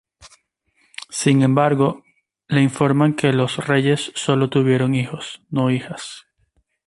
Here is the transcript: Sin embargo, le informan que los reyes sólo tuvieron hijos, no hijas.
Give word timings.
Sin 1.11 1.43
embargo, 1.43 2.01
le 2.47 2.63
informan 2.63 3.13
que 3.13 3.31
los 3.33 3.57
reyes 3.67 4.11
sólo 4.15 4.49
tuvieron 4.49 4.95
hijos, 4.95 5.43
no 5.51 5.69
hijas. 5.69 6.23